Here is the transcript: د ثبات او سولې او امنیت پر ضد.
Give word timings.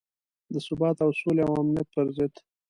د 0.53 0.55
ثبات 0.67 0.97
او 1.05 1.11
سولې 1.19 1.41
او 1.47 1.53
امنیت 1.61 1.87
پر 1.93 2.07
ضد. 2.17 2.33